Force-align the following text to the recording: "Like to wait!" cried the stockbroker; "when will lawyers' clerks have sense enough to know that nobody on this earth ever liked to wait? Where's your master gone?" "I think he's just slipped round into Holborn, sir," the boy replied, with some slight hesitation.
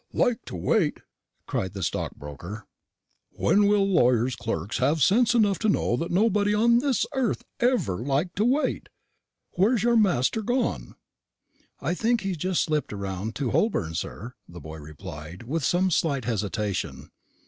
"Like 0.13 0.43
to 0.45 0.55
wait!" 0.55 1.01
cried 1.45 1.73
the 1.73 1.83
stockbroker; 1.83 2.65
"when 3.29 3.67
will 3.67 3.87
lawyers' 3.87 4.35
clerks 4.35 4.79
have 4.79 4.99
sense 5.03 5.35
enough 5.35 5.59
to 5.59 5.69
know 5.69 5.95
that 5.95 6.09
nobody 6.09 6.55
on 6.55 6.79
this 6.79 7.05
earth 7.13 7.43
ever 7.59 7.97
liked 7.97 8.35
to 8.37 8.43
wait? 8.45 8.89
Where's 9.51 9.83
your 9.83 9.95
master 9.97 10.41
gone?" 10.41 10.95
"I 11.79 11.93
think 11.93 12.21
he's 12.21 12.37
just 12.37 12.63
slipped 12.63 12.91
round 12.91 13.27
into 13.27 13.51
Holborn, 13.51 13.93
sir," 13.93 14.33
the 14.49 14.59
boy 14.59 14.77
replied, 14.77 15.43
with 15.43 15.63
some 15.63 15.91
slight 15.91 16.25
hesitation. 16.25 17.11